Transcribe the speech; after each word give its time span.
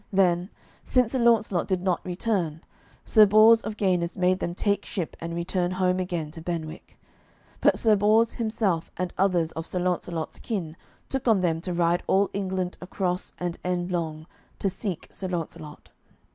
Then, 0.11 0.49
since 0.83 1.11
Sir 1.11 1.19
Launcelot 1.19 1.67
did 1.67 1.83
not 1.83 2.03
return, 2.03 2.61
Sir 3.05 3.27
Bors 3.27 3.61
of 3.61 3.77
Ganis 3.77 4.17
made 4.17 4.39
them 4.39 4.55
take 4.55 4.83
ship 4.83 5.15
and 5.19 5.35
return 5.35 5.69
home 5.69 5.99
again 5.99 6.31
to 6.31 6.41
Benwick. 6.41 6.97
But 7.59 7.77
Sir 7.77 7.95
Bors 7.95 8.33
himself 8.33 8.89
and 8.97 9.13
others 9.15 9.51
of 9.51 9.67
Sir 9.67 9.77
Launcelot's 9.77 10.39
kin 10.39 10.75
took 11.07 11.27
on 11.27 11.41
them 11.41 11.61
to 11.61 11.71
ride 11.75 12.01
all 12.07 12.31
England 12.33 12.77
across 12.81 13.31
and 13.37 13.59
endlong, 13.63 14.25
to 14.57 14.69
seek 14.71 15.07
Sir 15.11 15.27
Launcelot. 15.27 15.91